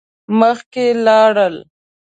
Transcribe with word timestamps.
مخکی 0.39 0.85
لاړل. 1.05 1.55